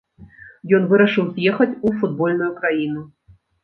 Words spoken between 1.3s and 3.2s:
з'ехаць у футбольную краіну.